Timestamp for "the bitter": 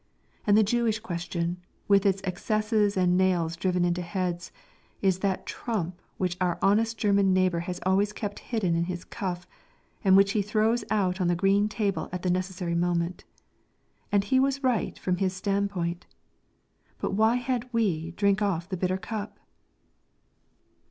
18.69-18.97